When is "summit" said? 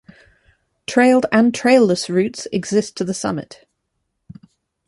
3.13-3.67